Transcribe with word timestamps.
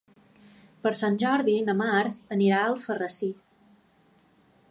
Per 0.85 0.93
Sant 0.99 1.17
Jordi 1.23 1.55
na 1.67 1.75
Mar 1.83 2.01
anirà 2.37 2.61
a 2.63 2.71
Alfarrasí. 2.73 3.33